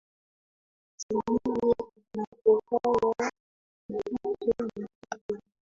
Simiyu 1.01 1.69
anafuraha 2.13 3.25
mpwito 3.89 4.63
mpwito 4.67 5.35